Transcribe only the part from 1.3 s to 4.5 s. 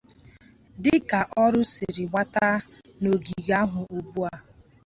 ọrụ siri gbata kwụrụ n'ogige ahụ ugbua